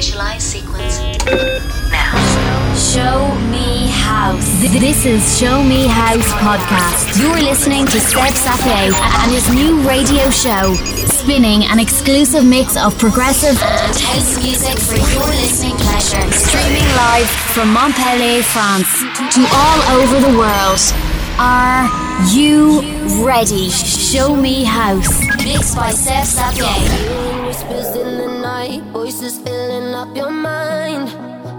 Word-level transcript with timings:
Initialize 0.00 0.40
sequence 0.40 0.98
now. 1.92 2.16
Show 2.74 3.28
Me 3.52 3.86
House. 3.92 4.48
This 4.72 5.04
is 5.04 5.38
Show 5.38 5.62
Me 5.62 5.86
House 5.86 6.24
podcast. 6.40 7.20
You're 7.20 7.38
listening 7.38 7.84
to 7.84 8.00
Seb 8.00 8.32
Sapie 8.32 8.96
and 8.96 9.30
his 9.30 9.52
new 9.52 9.86
radio 9.86 10.30
show, 10.30 10.72
spinning 11.04 11.64
an 11.64 11.78
exclusive 11.78 12.46
mix 12.46 12.78
of 12.78 12.98
progressive 12.98 13.62
and 13.62 13.94
house 14.00 14.42
music 14.42 14.78
for 14.78 14.96
your 14.96 15.28
listening 15.36 15.76
pleasure. 15.76 16.32
Streaming 16.32 16.88
live 16.96 17.28
from 17.52 17.70
Montpellier, 17.70 18.42
France, 18.42 19.02
to 19.34 19.46
all 19.52 20.00
over 20.00 20.18
the 20.18 20.32
world. 20.38 20.80
Are 21.36 21.84
you 22.32 22.80
ready? 23.22 23.68
Show 23.68 24.34
Me 24.34 24.64
House. 24.64 25.12
Mixed 25.44 25.76
by 25.76 25.90
Seb 25.90 26.24
Sapie. 26.24 27.20
Voices 28.92 29.38
filling 29.38 29.94
up 29.94 30.14
your 30.16 30.30
mind. 30.30 31.08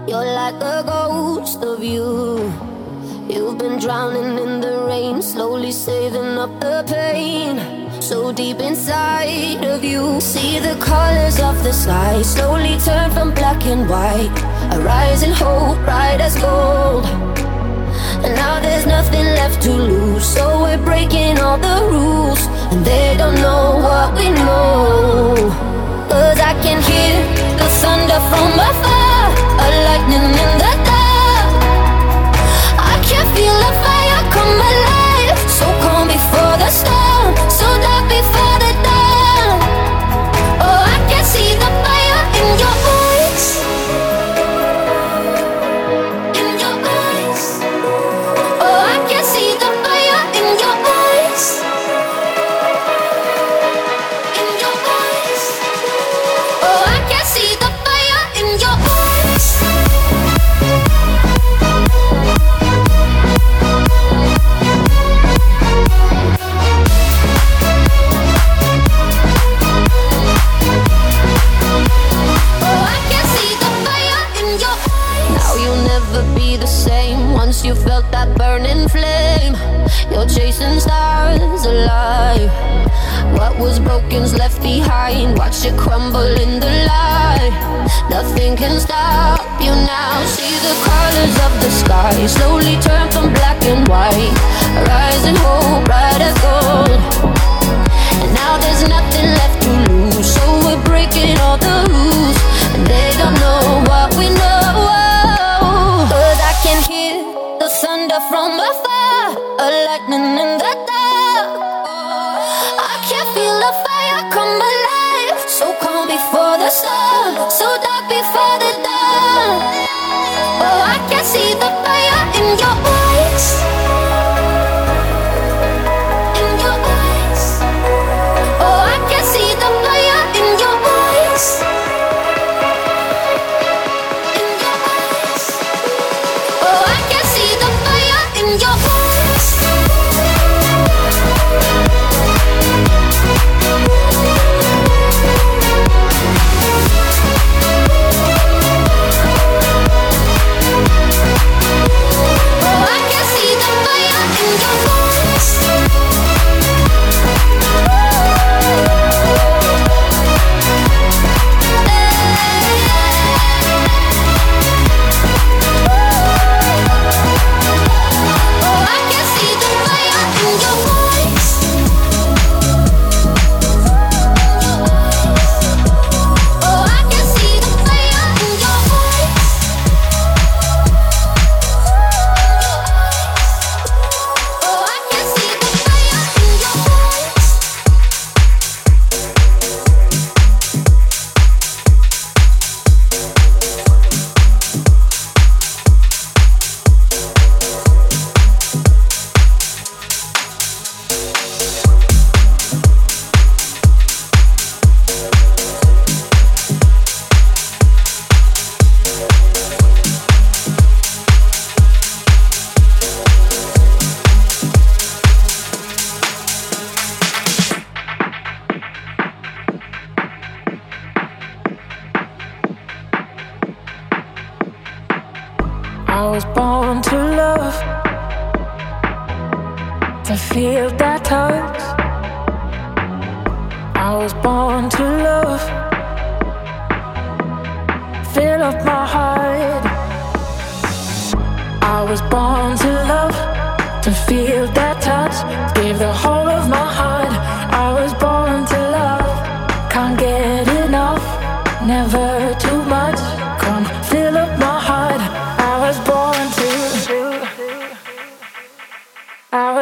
You're 0.08 0.24
like 0.24 0.56
a 0.56 0.82
ghost 0.84 1.62
of 1.62 1.82
you. 1.82 2.52
You've 3.28 3.56
been 3.58 3.78
drowning 3.78 4.38
in 4.38 4.60
the 4.60 4.84
rain, 4.86 5.22
slowly 5.22 5.72
saving 5.72 6.36
up 6.36 6.60
the 6.60 6.84
pain. 6.86 7.60
So 8.02 8.32
deep 8.32 8.58
inside 8.58 9.64
of 9.64 9.82
you, 9.82 10.20
see 10.20 10.58
the 10.58 10.76
colors 10.84 11.40
of 11.40 11.62
the 11.64 11.72
sky 11.72 12.20
slowly 12.22 12.76
turn 12.80 13.10
from 13.12 13.32
black 13.32 13.64
and 13.64 13.88
white. 13.88 14.36
A 14.74 14.80
rising 14.80 15.32
hope, 15.32 15.78
bright 15.84 16.20
as 16.20 16.36
gold. 16.36 17.06
And 18.24 18.34
now 18.34 18.60
there's 18.60 18.86
nothing 18.86 19.24
left 19.24 19.62
to 19.62 19.72
lose, 19.72 20.26
so 20.26 20.62
we're 20.62 20.84
breaking 20.84 21.38
all 21.38 21.58
the 21.58 21.88
rules. 21.90 22.46
And 22.72 22.84
they 22.84 23.16
don't 23.16 23.36
know 23.36 23.78
what 23.86 24.14
we 24.14 24.30
know. 24.30 25.71
Cause 26.12 26.40
I 26.40 26.52
can 26.60 26.76
hear 26.82 27.16
the 27.56 27.68
thunder 27.80 28.20
from 28.28 28.52
afar, 28.68 29.32
a 29.64 29.68
lightning 29.88 30.28
in 30.44 30.50
the 30.60 30.71
sky 91.84 92.26
slowly 92.26 92.74
turn 92.80 93.10
from 93.10 93.32
black 93.32 93.62
and 93.64 93.86
white. 93.88 94.32
Rising 94.88 95.36
hope, 95.36 95.84
bright 95.84 96.11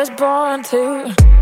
was 0.00 0.08
born 0.08 0.62
to. 0.62 1.39